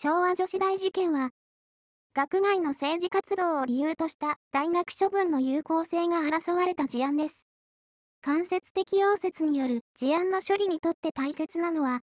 [0.00, 1.30] 昭和女子大事件は、
[2.14, 7.48] 学外の政治活動を理由とした大学処分の有効性が争われた事案です。
[8.22, 12.02] 間接的溶接による事案の処理にとって大切なのは、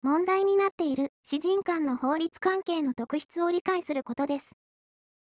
[0.00, 4.52] 問題になっている詩人間の法律関係の特質を理解することです。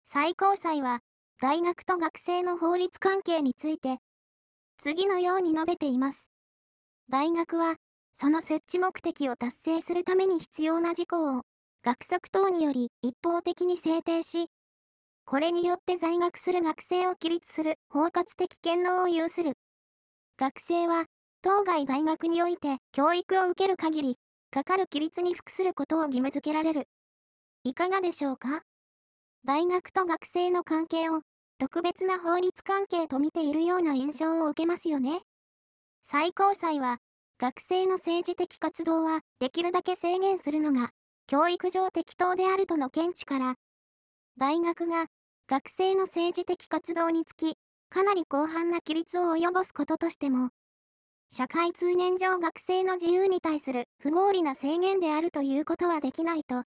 [0.05, 1.01] 最高裁は、
[1.41, 3.97] 大学と学生の法律関係について、
[4.77, 6.29] 次のように述べています。
[7.09, 7.75] 大学は、
[8.13, 11.41] その設置目的を達成するために必要な事項を、
[11.83, 14.49] 学則等により一方的に制定し、
[15.25, 19.53] これによって在学する学生を規律する包括的権能を有する。
[20.37, 21.05] 学生は、
[21.41, 24.17] 当該大学において教育を受ける限り、
[24.51, 26.87] かかる規律に服することを義務付けられる。
[27.63, 28.61] いかがでしょうか？
[29.43, 31.21] 大学と学生の関係を
[31.57, 35.21] 特別な法律関係と見ているような印象を受けますよね。
[36.03, 36.99] 最高裁は、
[37.39, 40.91] 学生の政治的活動はできるだけ制限するのが、
[41.31, 43.55] 教育上適当であるとの見地から、
[44.37, 45.05] 大学が
[45.47, 47.55] 学生の政治的活動につき、
[47.89, 50.49] かなり広範な規律を及ぼすこととしても、
[51.29, 56.63] 社会通念上学生の自由に対する不合理な制限であるということはできないと、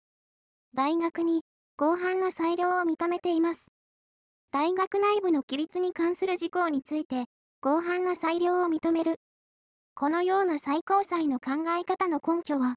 [0.73, 1.43] 大学に
[1.79, 3.67] 広範な裁量を認めています。
[4.51, 7.27] 大学内部の規律に関する事項について、
[7.63, 9.21] 広範な裁量を認める。
[9.95, 12.75] このような最高裁の考え方の根拠は、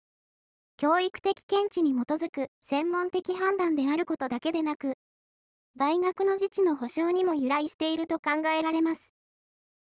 [0.77, 4.95] 教育的見地に基づく専門的判断であることだけでなく、
[5.77, 9.13] 大学の自治の保障にも由来していると考えられます。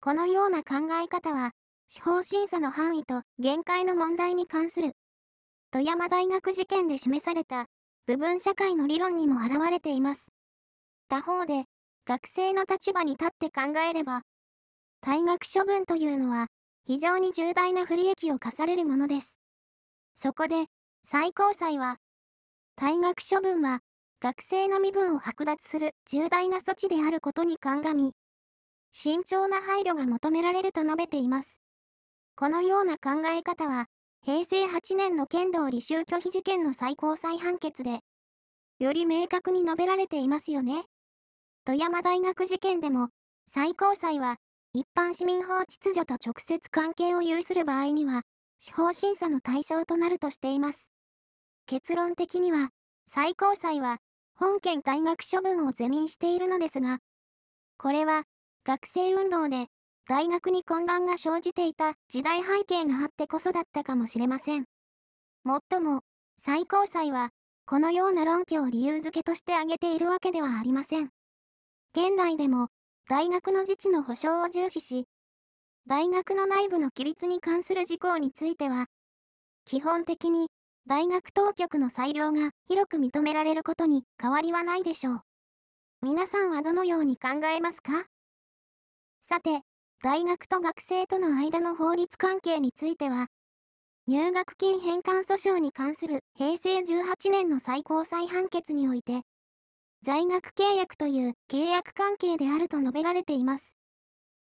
[0.01, 1.53] このような考え方は、
[1.89, 4.93] 司法審査の範囲と限界の問題に関する、
[5.71, 7.67] 富山大学事件で示された
[8.07, 10.29] 部分社会の理論にも現れています。
[11.09, 11.65] 他方で、
[12.07, 14.23] 学生の立場に立って考えれば、
[15.05, 16.49] 退学処分というのは、
[16.87, 19.39] 非常に重大な不利益を課されるものです。
[20.15, 20.67] そこで、
[21.05, 21.99] 最高裁は、
[22.79, 23.81] 退学処分は
[24.21, 28.13] 学生の身分を剥奪する重大な措置であることに鑑み、
[28.93, 31.59] 慎重な配慮が求められると述べています。
[32.37, 33.87] このような考え方は、
[34.25, 38.01] 平成8年の剣道履修拒否事件の最高裁判決で、
[38.79, 40.85] より明確に述べられていますよね。
[41.65, 43.09] 富山大学事件でも、
[43.47, 44.37] 最高裁は、
[44.73, 48.23] 一般市民法秩序と直接関係を有する場合には、
[48.59, 50.91] 司法審査の対象となるとしています。
[51.67, 52.71] 結論的には、
[53.07, 53.99] 最高裁は、
[54.37, 56.99] 本件退学処分を是認しているのですが、
[57.79, 58.25] これは、
[58.65, 59.67] 学生運動で、
[60.07, 64.65] 大学に混乱が生じていた時代背景があってこそだったかもしれません。
[65.45, 66.03] もっとも、
[66.39, 67.31] 最高裁は、
[67.67, 71.11] このような論拠を理由付けとして挙げているわけではありません。
[71.97, 72.69] 現代でも、
[73.09, 75.07] 大学の自治の保障を重視し、
[75.87, 78.87] 大学の内部の規律に関する事項については、
[79.67, 80.49] 基本的に
[80.87, 85.21] 大学当局の裁量が広く認められることに変わりはないでしょう。
[86.01, 88.07] 皆さんはどのように考えますか？
[89.29, 89.61] さて、
[90.03, 93.27] 大学と学生との間の法律関係については、
[94.07, 99.21] 入学金返還訴訟に関する平成18年の最高裁判決において、
[100.03, 103.74] 在学契約という契約関係であると述べられています。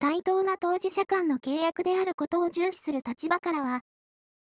[0.02, 3.82] 対等な当事者間の契約であることを重視する立場からは、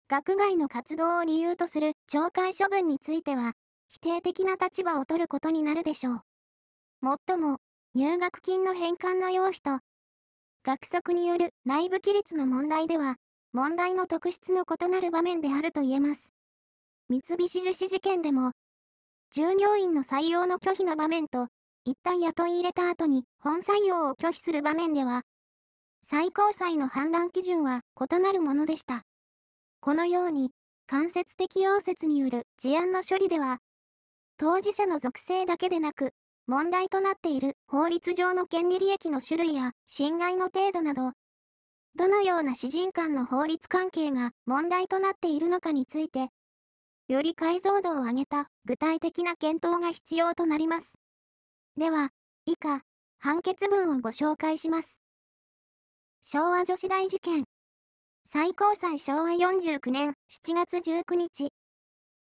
[0.09, 3.53] 学外の活動を理由とする懲戒処分については、
[3.89, 6.21] 否定的な立場を取ることになるでしょう。
[7.01, 7.59] もっとも、
[7.95, 9.79] 入学金の返還の要否と、
[10.65, 13.15] 学則による内部規律の問題では、
[13.53, 16.33] 問題の特質の異なる場面であると言えます。
[17.09, 18.51] 三菱樹脂事件でも、
[19.31, 21.47] 従業員の採用の拒否の場面と、
[21.85, 25.23] 一旦雇い入れた後に本採用を拒否する場面では、
[26.09, 29.03] 最高裁の判断基準は異なるものでした。
[29.81, 30.53] このように、
[30.87, 33.59] 間接的溶接による事案の処理では、
[34.39, 36.13] 当事者の属性だけでなく、
[36.47, 41.11] 問題となっている法律上の権利利益の種類や侵害の程度など、
[41.97, 46.29] どのような詩人間の法律関係が問題となっているのかについて、
[47.09, 50.95] より解像度を上げた具体的な検討が必要となります。
[51.77, 52.11] では、
[52.45, 52.83] 以下、
[53.19, 55.06] 判決文をご紹介します。
[56.23, 57.45] 昭和女子大事件
[58.25, 61.53] 最高裁昭和49年7月19日。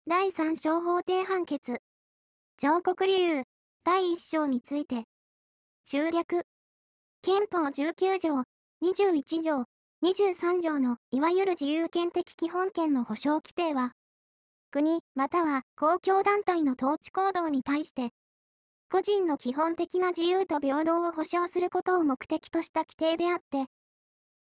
[0.05, 1.79] 第3小法廷判決。
[2.59, 3.45] 上告理由
[3.85, 5.05] 第1章について。
[5.85, 6.45] 中略。
[7.23, 8.43] 憲法19条、
[8.83, 9.67] 21条、
[10.03, 13.93] 23条のいわゆる自由権的基本権の保障規定は、
[14.73, 18.11] 国または公共団体の統治行動に対して、
[18.91, 23.67] 個人の基本的な自由と平等を保障することを目的とした規定であって、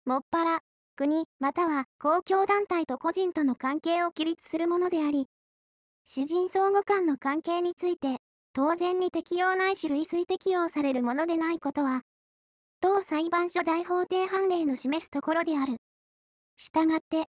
[0.06, 0.59] もっぱら
[0.95, 5.27] 国または公共団体と個人との関係を規律するものであり、
[6.06, 8.18] 詩人相互間の関係について、
[8.53, 12.01] 当然に適用ないし類推適用されるものでないことは、
[12.81, 15.77] 当裁判所大法廷判例の示すところである。
[16.57, 17.25] したがって、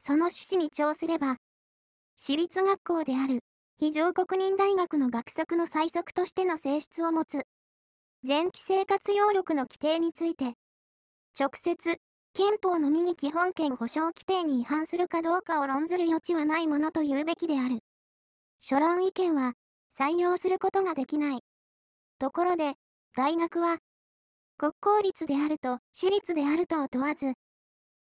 [0.00, 1.36] その趣旨に調すれば、
[2.16, 3.38] 私立学校である、
[3.78, 7.44] 非常国人大学の学則の最速としての性質を持つ、
[8.26, 10.54] 前期生活要力の規定について、
[11.38, 11.96] 直接、
[12.32, 17.80] 憲法の右基本権保障規定に違反するかどうかを論ずる余地はないものと言うべきである。
[18.58, 19.54] 諸論意見は、
[19.98, 21.40] 採用することができない。
[22.20, 22.74] ところで、
[23.16, 23.78] 大学は、
[24.58, 27.32] 国公立であると私立であるとを問わず、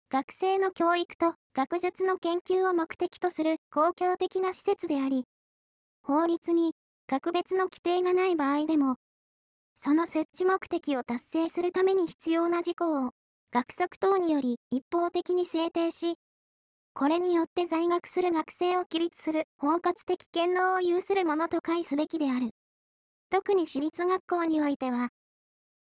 [0.08, 5.24] 学生の教育と学術の研究を目的とする公共的な施設であり、
[6.04, 6.74] 法律に
[7.08, 8.98] 格別の規定がない場合でも、
[9.76, 13.10] その設置目的を達成するために必要な事項を
[13.52, 16.16] 学則等により一方的に制定し、
[16.94, 22.50] これによって在学する学生を規律する包括的権能を有するものと解すべきである。
[23.28, 25.10] 特に私立学校においては、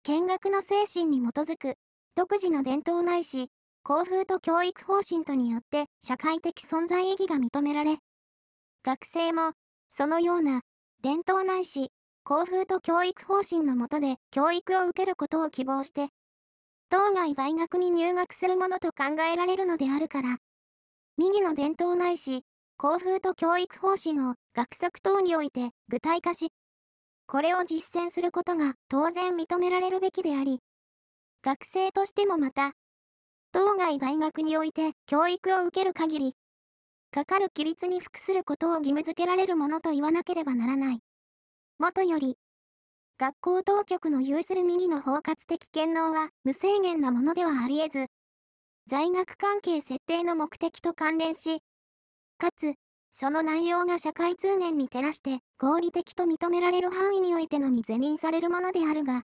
[0.04, 1.76] 見学の精神に基づく
[2.16, 3.50] 独自の伝統ないし、
[3.84, 7.98] 校風と教育方針とによって社会的存在意義が認められ、
[8.84, 9.52] 学生も
[9.90, 10.62] そのような
[11.02, 11.92] 伝統ないし、
[12.24, 16.10] 校風と教育方針の下で教育を受けることを希望して、
[16.90, 20.38] 当該大学に入学するものと考えられるのであるから、
[21.18, 22.44] 右の伝統ないし、
[22.78, 26.50] 校風と教育方針を学則等において具体化し、
[27.28, 30.60] これを実践することが当然認められるべきであり、
[31.44, 32.74] 学生としてもまた、
[33.52, 36.36] 当該大学において教育を受ける限り、
[37.12, 41.00] かかる規律に服することを義務付けられるものと言わなければならない。
[41.81, 42.38] もとより、
[43.18, 48.06] 学校当局の有する右の包括的権能は無制限なものではあり得ず、
[48.86, 51.63] 在学関係設定の目的と関連し、
[52.38, 52.75] かつ、
[53.12, 59.24] その内容が社会通念に照らして合理的と認められる範囲においてのみ是認されるものであるが、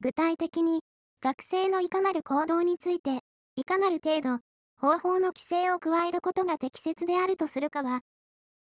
[0.00, 0.80] 具体的に
[1.22, 3.18] 学生のいかなる行動について
[3.54, 4.38] いかなる程度、
[4.80, 8.00] 方法の規制を加えることが適切であるとするかは、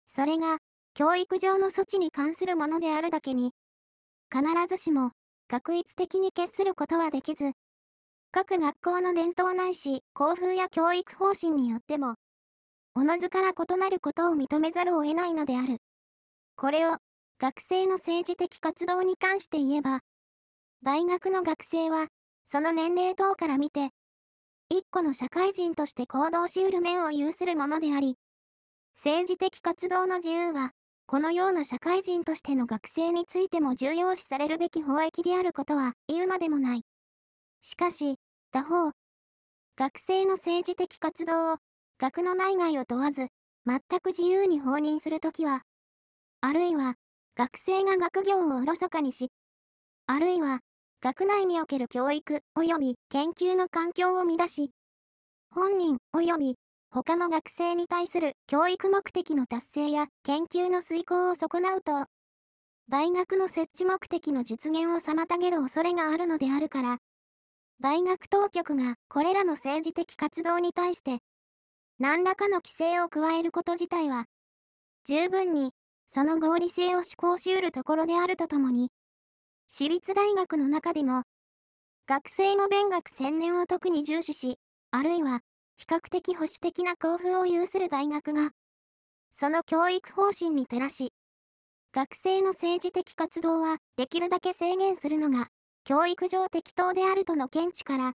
[0.07, 0.59] それが、
[0.95, 3.53] 教育上の措置に関するものであるだけに、
[4.31, 5.13] 必ずしも、
[5.49, 7.53] 確一的に決することはできず、
[8.31, 12.17] 各学校の伝統ないし、校風や教育方針によっても、
[12.95, 15.79] おのずから異なることを認めざるを得ないのである。
[16.57, 16.99] これを、
[17.39, 20.01] 学生の政治的活動に関して言えば、
[20.83, 22.09] 大学の学生は、
[22.45, 23.91] その年齢等から見て、
[24.69, 28.17] 一個の社会人として行動し得る面を有するものであり、
[28.95, 30.73] 政治的活動の自由は、
[31.07, 36.83] このような社会人としての学生についても重要視されるべき法益であることは言うまでもない。
[37.61, 38.17] しかし、
[38.51, 38.93] 他方、
[39.77, 41.57] 学生の政治的活動を、
[41.99, 43.29] 学の内外を問わず、
[43.67, 45.63] 全く自由に放任するときは、
[46.41, 46.95] あるいは、
[47.37, 49.31] 学生が学業をおろそかにし、
[50.07, 50.61] あるいは、
[51.01, 54.71] 学内における教育及び研究の環境を乱し、
[55.51, 56.57] 本人及び
[56.95, 62.05] 他の学生に対する教育目的の達成や研究の遂行を損なうと、
[62.91, 66.99] 大学の設置目的の実現を妨げる恐れがあるのであるから、
[67.81, 71.21] 大学当局がこれらの政治的活動に対して、
[71.99, 74.27] 何らかの規制を加えること自体は、
[75.07, 75.71] 十分に
[76.09, 78.91] その合理性を施行し得るところであるとともに、
[79.67, 81.23] 私立大学の中でも、
[82.07, 84.59] 学生の勉学専念を特に重視し、
[84.91, 85.41] あるいは、
[85.77, 88.51] 比較的保守的な交付を有する大学が、
[89.31, 91.13] その教育方針に照らし、
[91.93, 95.49] 学生の政治的活動はできるだけ制限するのが、
[95.85, 98.13] 教育上適当であるとの見地から、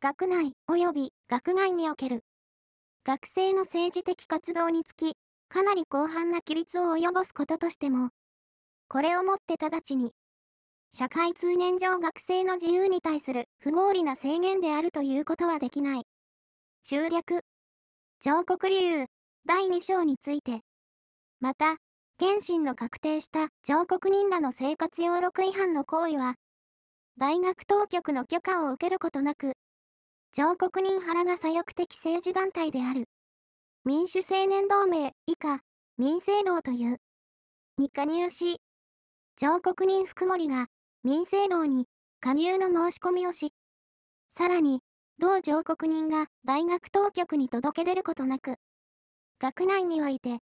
[0.00, 2.22] 学内及び学外における、
[3.04, 5.14] 学生の政治的活動につき、
[5.48, 8.10] かなり広範な規律を及ぼすこととしても、
[8.88, 10.12] これをもって直ちに、
[10.92, 16.02] 社会通念上学生の自由に対する不合理な制限であるということはできない。
[16.88, 17.40] 中略。
[18.22, 19.06] 上国理由
[19.44, 20.60] 第2章について。
[21.40, 21.78] また、
[22.16, 26.36] 謙信の確定した上国人らの生活要録違反の行為は、
[27.18, 29.54] 大学当局の許可を受けることなく、
[30.32, 33.06] 上国人原が左翼的政治団体である。
[33.84, 35.62] 民主青年同盟以下、
[35.98, 36.98] 民政党という、
[37.78, 38.60] に加入し、
[39.36, 40.68] 上国人福森が
[41.02, 41.86] 民政道に
[42.20, 43.50] 加入の申し込みをし、
[44.28, 44.82] さらに、
[45.18, 48.56] 同上国人が大学当局に届け出ることなく、
[49.40, 50.40] 学内において、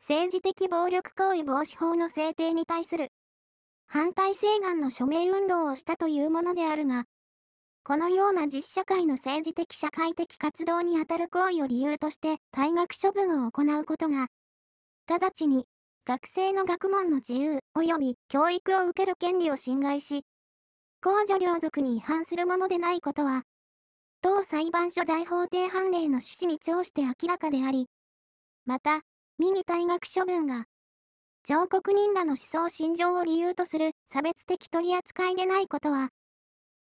[0.00, 3.08] 政治的暴力行為防止法の制定に対する
[3.86, 7.04] 反対請願の署名運動をしたというものであるが、
[7.84, 14.26] このような実社会の政治的社会的活動にあたる行為を理由として退学処分を行うことが、
[15.08, 15.66] 直ちに、
[16.04, 20.24] 学生の学問の自由及び教育を受ける権利を侵害し、
[21.02, 23.44] 公序良俗に違反するものでないことは、
[24.26, 27.86] 当裁判所大法廷判例の趣旨に調して明らかであり、
[28.64, 29.02] また、
[29.38, 30.64] 右退学処分が、
[31.44, 36.08] 上告人らの思想信条を理由とする差別的取り扱いでないことは、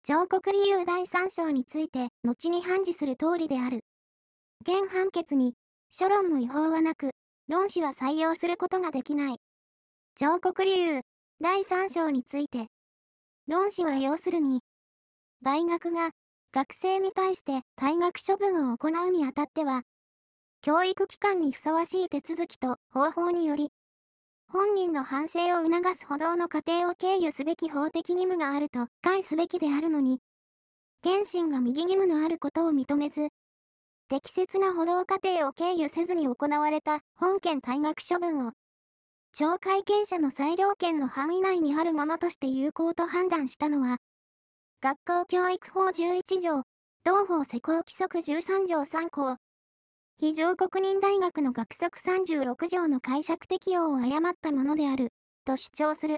[0.03, 3.79] 上告理由第3章について後に判事する通りである。
[4.61, 5.55] 現判決に、
[5.89, 7.09] 諸論の違法はなく、
[7.47, 9.37] 論旨は採用することができない。
[10.15, 11.01] 上告理由
[11.41, 12.67] 第3章について、
[13.47, 14.59] 論旨は要するに、
[15.41, 16.11] 大学が
[16.53, 19.83] 学生に対して退学処分を行うにあたっては、
[20.61, 23.71] 教育機関にふさわしい手続きと方法により、
[24.49, 30.19] 本人の反省を促す歩道の過程を経由すべき法的義務があると解すべきであるのに、
[31.05, 33.29] 原神が右義務のあることを認めず、
[34.09, 38.51] 適切な歩道過程を経由せずに行われた本件退学処分を、
[39.33, 43.99] 懲戒権者の裁量権の範囲内にあるものとして有効と判断したのは、
[44.83, 46.63] 学校教育法11条、
[47.03, 49.37] 同法施行規則13条3項、
[50.17, 55.13] 非常国人大学の学則36条の解釈適用を誤ったものである、
[55.45, 56.17] と主張する。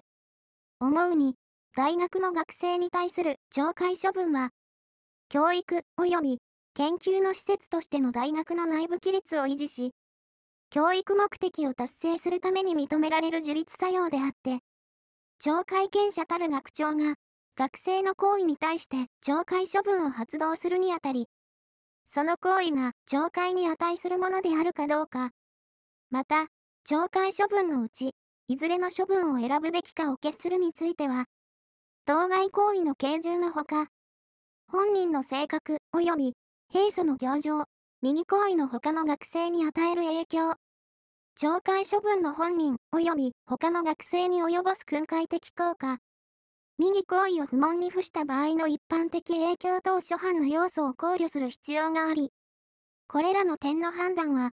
[0.79, 1.35] 思うに、
[1.75, 4.51] 大学の学生に対する懲戒処分は、
[5.27, 6.37] 教育及び
[6.73, 9.91] 研究の施設としての大学の内部規律を維持し、
[10.69, 14.59] 教育目的を達成するために認められる自立作用であって、
[15.43, 17.15] 懲戒権者たる学長が
[17.55, 21.27] 学生の行為に対して懲戒処分を発動するにあたり、
[22.03, 25.29] その行為が懲戒に値するものであるかどうか、
[26.09, 26.47] また、
[26.89, 28.11] 懲戒処分のうち、
[28.47, 31.25] いずれの処分を選ぶべきかを決するについては、
[32.05, 33.87] 当該行為の形重のほか、
[34.67, 36.33] 本人の性格及び
[36.69, 37.65] 平素の行情、
[38.01, 40.53] 右行為の他の学生に与える影響、
[41.39, 45.99] 懲戒処分の本人及び他の学生に及ぼす訓戒的効果、
[46.79, 52.31] 右行為を不問に付した場合の一般的影響等諸般の要素を考慮する必要があり、
[53.07, 54.51] これらの点の判断は、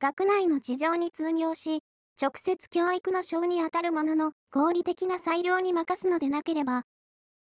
[0.00, 1.84] 学内の事情に通行し、
[2.20, 6.82] 直接教育の章にあたるものの合理的な裁量に任すのでなければ、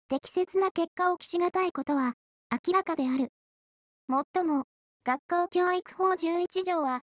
[0.08, 2.14] 適切な結果を期しがたいことは
[2.50, 3.32] 明らかである。
[4.08, 4.64] もっとも、
[5.04, 7.02] 学校教育法11条は、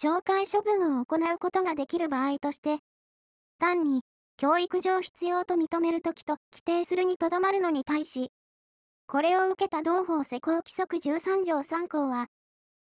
[0.00, 2.78] 懲戒処分を行うことができる場合として、
[3.58, 4.00] 単に
[4.40, 8.32] 教育上必要と認めるときと規定するにとどまるのに対し、
[9.06, 12.28] これを受けた同法施行規則13条3項は、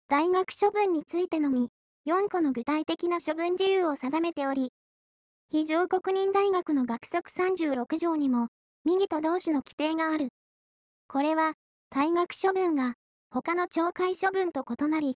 [0.07, 1.71] 大学処分についてのみ、
[2.07, 4.73] 4個の具体的な処分自由を定めており、
[5.51, 8.47] 非常国人大学の学則36条にも、
[8.85, 10.29] 右と同士の規定がある。
[11.09, 11.55] これは、
[11.93, 12.95] 退学処分が、
[13.33, 15.17] 他の懲戒処分と異なり、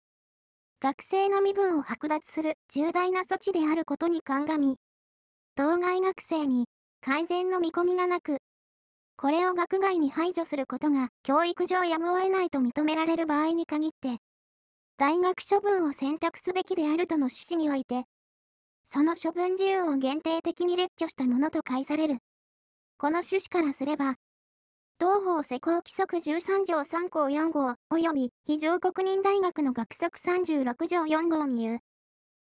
[0.81, 4.79] 学生の身分を剥奪する重大な措置であることに鑑み、
[5.57, 6.65] 当該学生に
[7.01, 8.39] 改善の見込みがなく、
[9.17, 14.17] これを学外に排除することが教育上やむを得ないと認められる場合に限って、
[14.97, 18.03] 大学処分を選択すべきであるとの趣旨において、
[18.83, 22.19] その処分自由を限定的に列挙したものと解される。
[22.99, 24.17] この趣旨からすれば、
[24.99, 31.79] 同法施行規則13条3項4号及び非常国人大学の学則36条4号に言う、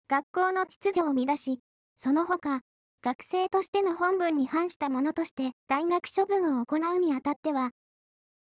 [0.09, 1.59] 学校の秩序を乱し、
[1.95, 2.61] その他、
[3.01, 7.71] 学生としての本文に反したものとして大学処分を行うにあたっては、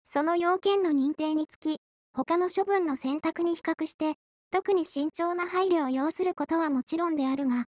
[0.05, 1.77] その要件の認定につき、
[2.13, 4.13] 他の処分の選択に比較して、
[4.51, 7.65] 特に慎重な配慮を要することはもちろんであるが、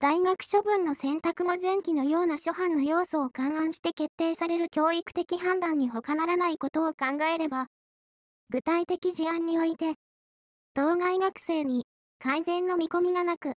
[0.00, 7.66] 大学処分の選択も前期のような諸般の要素を勘案して決定される教育的判断に他ならないことを考えれば、
[8.48, 9.96] 具体的事案において、
[10.72, 11.84] 当該学生に
[12.18, 13.52] 改善の見込みがなく、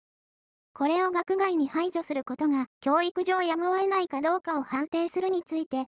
[0.79, 5.87] これを学外に排除することが教育上やむを得ないかどうかを判定するについて、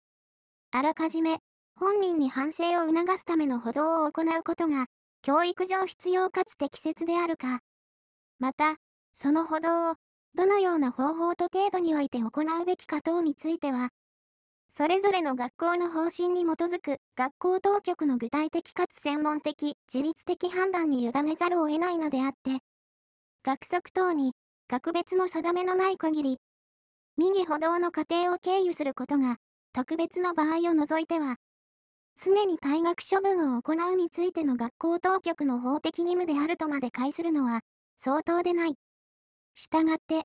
[0.69, 1.39] あらかじめ
[1.75, 4.85] 本人に反省を促すための補導を行うことが
[5.23, 7.61] 教育上必要かつ適切であるか、
[8.37, 8.75] また、
[9.11, 9.95] その補導を
[10.35, 13.89] どのような方法と程度において行うべきか等については、
[14.67, 22.59] それぞれの学校の方針に基づく学校当局の具体的かつ専門的、自律的判断に委ねざるを得ないのであって、
[23.43, 24.33] 学則等に
[24.67, 26.39] 格別の定めのない限り、
[27.17, 29.37] 右歩道の過程を経由することが、
[29.73, 31.35] 特別の場合を除いては、
[32.19, 37.59] 常に退学処分を行うについての学校当局の法的義務であるとまで解するのは、
[37.97, 38.75] 相当でない。
[39.53, 40.23] したがって、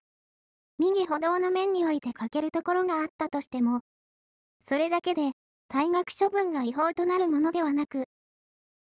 [0.79, 3.83] 右歩道の面において欠けるところがあったとしても、
[4.65, 5.33] それだけで、
[5.71, 8.05] 退学処分が違法となるものではなく、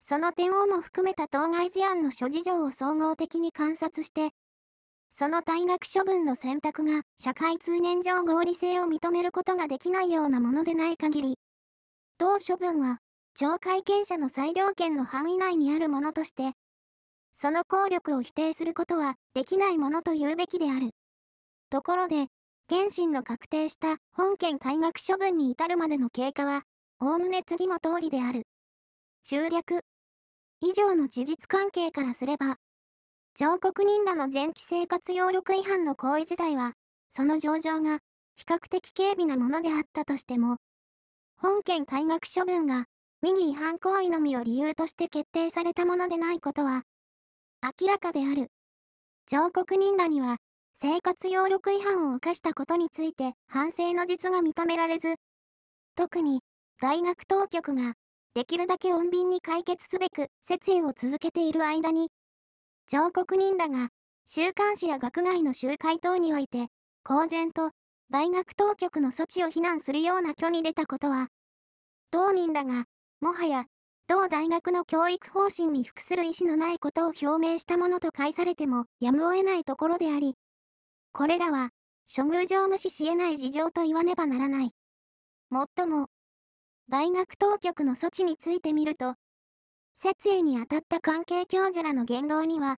[0.03, 4.33] その点をも含めた当該事案の諸事情を総合的に観察して、
[5.19, 11.39] その退学処分の選択が社会通念上合理性を認めることができないようなものでない限り、
[12.19, 12.99] 同処分は、
[13.41, 16.53] 懲戒権者の裁量権の範囲内にあるものとして、
[17.33, 20.91] その効力を否定することはできないものと言うべきである。
[21.71, 22.27] ところで、
[22.69, 26.65] 原審の確定した本件退学処分に至るまでの経過は、
[27.01, 28.43] おおむね次の通りである。
[29.25, 29.81] 中略。
[30.61, 32.59] 以上の事実関係からすれば、
[33.39, 36.73] 上告人らの前期生活要力違反の行為自体は、
[37.11, 37.99] その上場が
[38.35, 40.57] 比較的軽微なものであったとしても、
[41.37, 42.87] 本件退学処分が
[43.21, 46.85] 右違反行為のみを理由として決定されたものでないことは、
[47.63, 48.49] 明らかである。
[49.31, 50.39] 上告人らには、
[50.81, 55.17] 生活要力違反を犯したことについて反省の実が認められず、
[55.95, 56.41] 特に
[56.81, 57.93] 大学当局が
[58.33, 62.09] できるだけ穏便に解決すべく説意を続けている間に、
[62.89, 63.89] 上告人らが、
[64.27, 66.69] 週刊誌や学外の集会等において、
[67.03, 67.73] 公然と、
[68.11, 71.29] 大学当局の措置を非難するような挙に出たことは、
[72.13, 72.85] 当人らが、
[73.21, 73.65] もはや、
[74.07, 80.35] 同大学の教育方針に服する意思のないことを表明したものと解されてもやむを得ないところであり、
[81.13, 81.71] これらは、
[82.07, 84.71] 処遇上無視し得ない事情と言わねばならない。
[85.51, 86.07] もっとも、
[86.89, 89.17] 大学当局の措置についてみると、
[89.99, 92.77] 説意に当たった関係教授らの言動には、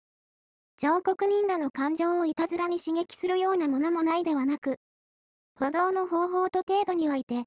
[0.79, 4.77] 上告人らの感情をいたずらに刺激するようなものもないではなく、
[5.59, 7.45] 補導の方法と程度において、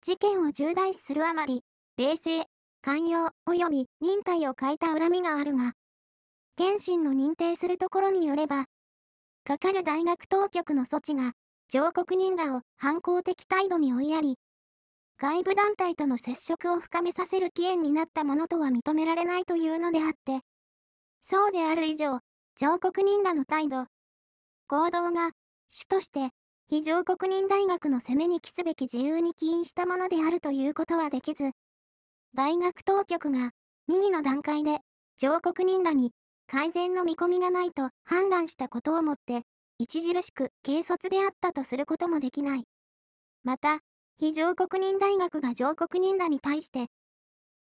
[0.00, 1.62] 事件を重大視するあまり、
[1.98, 2.46] 冷静、
[2.80, 5.74] 寛容及び忍耐を欠いた恨みがあるが、
[6.56, 8.64] 謙信の認定するところによれば、
[9.44, 11.32] かかる大学当局の措置が、
[11.68, 14.38] 上告人らを反抗的態度に追いやり、
[15.18, 20.40] 外部団体との接触を深めさせる起源になったものとは認められないというのであって、
[21.22, 22.20] そうである以上、
[22.58, 23.86] 上告人らの態度、
[24.68, 25.30] 行動が
[25.68, 26.30] 主として
[26.68, 31.52] 非上告人大学の攻めに帰すべき自由に起因したものであるということはできず、
[32.34, 33.50] 大学当局が
[33.88, 34.80] 右の段階で
[35.16, 36.12] 上告人らに
[36.46, 39.42] 改善の見込みがないと判断したことをもって
[39.80, 42.64] 著しく軽率であったとすることもできない。
[43.44, 43.80] また、
[44.18, 46.86] 非上告人大学が上告人らに対して、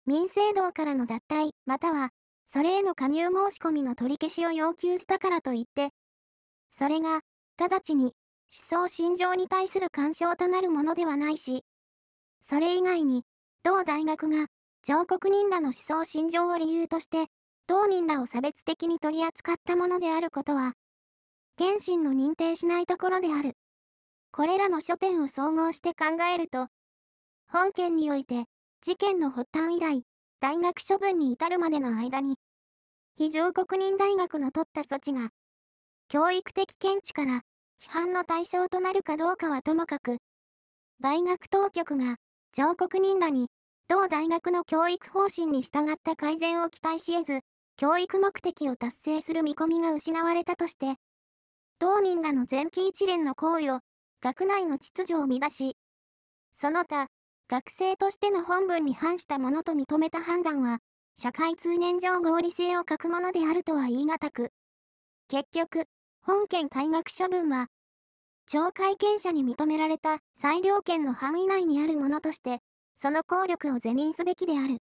[0.06, 2.12] 民政道からの脱退、または、
[2.48, 5.90] それへの加入申し込みの取り消しを要求したからといって、
[6.70, 7.22] それが、
[7.60, 11.66] 直ちに、思想信条に対する干渉となるものではないし、
[12.40, 13.24] それ以外に、
[13.64, 14.46] 同大学が、
[14.86, 17.26] 上告人らの思想信条を理由として、
[17.68, 20.74] 当人らを差別的に取り扱ったものであることは、
[21.58, 23.58] 原神の認定しないところである。
[24.36, 26.68] これらの書店を総合して考えると、
[27.50, 28.44] 本件において、
[28.82, 30.04] 事件の発端以来、
[30.42, 32.36] 大学処分に至るまでの間に、
[33.16, 35.30] 非常国人大学の取った措置が、
[36.10, 37.44] 教育的見地から
[37.82, 40.18] 批判の対象となるかどうかはともかく、
[41.00, 42.18] 大学当局が
[42.52, 43.48] 上国人らに
[43.88, 47.40] 同大学の教育方針に従った改善を期待し得ず、
[47.78, 50.96] 教育目的を達成する見込みが失われたとして、
[51.80, 53.80] 当人らの前期一連の行為を
[54.26, 55.78] 学内の秩序を乱し、
[56.50, 57.10] その他、
[57.48, 60.80] 学生としての本文に反したものと認めた判断は、
[61.16, 64.50] 社会通念上合理性を欠くものであるとは言い難く、
[65.28, 65.84] 結局、
[66.24, 67.68] 本件退学処分は、
[68.52, 72.62] 懲戒権者に認められた裁量権の範囲内にあるものとして、
[72.96, 74.80] その効力を是認すべきである。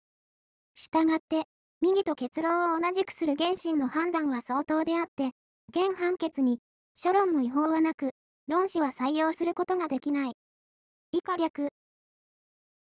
[0.76, 1.46] したがって、
[1.80, 5.32] 右と結論を同じくする原神の判断は相当であって、
[5.70, 6.60] 現判決に、
[6.94, 8.12] 諸論の違法はなく、
[8.48, 10.32] 論旨は採用することができない。
[11.12, 11.68] 以下略、